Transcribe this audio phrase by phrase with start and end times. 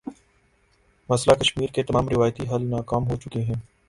[1.09, 3.59] مسئلہ کشمیر کے تمام روایتی حل ناکام ہو چکے ہیں۔